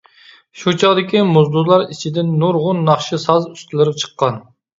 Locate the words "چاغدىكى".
0.83-1.21